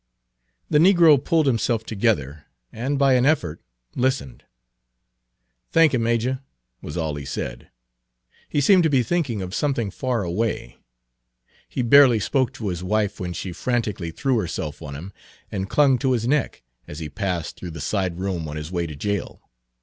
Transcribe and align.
The 0.67 0.79
negro 0.79 1.23
pulled 1.23 1.45
himself 1.45 1.83
together, 1.85 2.45
and 2.73 2.97
by 2.97 3.13
an 3.13 3.23
effort 3.23 3.61
listened. 3.95 4.43
"Thanky, 5.71 5.99
Majah," 6.01 6.41
was 6.81 6.97
all 6.97 7.13
he 7.13 7.23
said. 7.23 7.69
He 8.49 8.61
seemed 8.61 8.81
to 8.81 8.89
be 8.89 9.03
thinking 9.03 9.43
of 9.43 9.53
something 9.53 9.91
far 9.91 10.23
away. 10.23 10.57
Page 10.57 11.73
308 11.73 11.75
He 11.75 11.81
barely 11.83 12.19
spoke 12.19 12.51
to 12.53 12.69
his 12.69 12.83
wife 12.83 13.19
when 13.19 13.33
she 13.33 13.53
frantically 13.53 14.09
threw 14.09 14.39
herself 14.39 14.81
on 14.81 14.95
him, 14.95 15.13
and 15.51 15.69
clung 15.69 15.99
to 15.99 16.13
his 16.13 16.27
neck, 16.27 16.63
as 16.87 16.97
he 16.97 17.07
passed 17.07 17.55
through 17.59 17.69
the 17.69 17.79
side 17.79 18.17
room 18.17 18.47
on 18.47 18.55
his 18.55 18.71
way 18.71 18.87
to 18.87 18.95
jail. 18.95 19.51